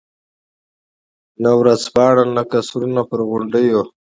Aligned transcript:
نه 1.41 1.51
ورځپاڼه، 1.59 2.23
نه 2.35 2.43
قصرونه 2.51 3.01
پر 3.09 3.19
غونډیو. 3.29 3.81